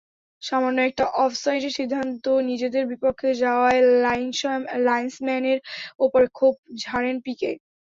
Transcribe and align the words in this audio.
সামান্য 0.41 0.79
একটি 0.83 1.03
অফসাইডের 1.19 1.73
সিদ্ধান্ত 1.79 2.15
নিজেদের 2.49 2.83
বিপক্ষে 2.91 3.29
যাওয়ায় 3.43 3.81
লাইনসম্যানের 4.85 5.59
ওপর 5.99 6.21
ক্ষোভ 6.35 6.53
ঝাড়েন 6.81 7.15
পিকে। 7.25 7.51